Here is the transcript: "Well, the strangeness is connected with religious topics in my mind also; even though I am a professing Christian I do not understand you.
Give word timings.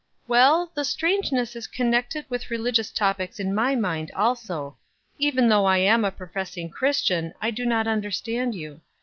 "Well, 0.27 0.71
the 0.73 0.83
strangeness 0.83 1.55
is 1.55 1.67
connected 1.67 2.25
with 2.27 2.49
religious 2.49 2.89
topics 2.89 3.39
in 3.39 3.53
my 3.53 3.75
mind 3.75 4.09
also; 4.15 4.75
even 5.19 5.47
though 5.47 5.65
I 5.65 5.77
am 5.77 6.03
a 6.03 6.09
professing 6.11 6.71
Christian 6.71 7.35
I 7.39 7.51
do 7.51 7.67
not 7.67 7.85
understand 7.85 8.55
you. 8.55 8.81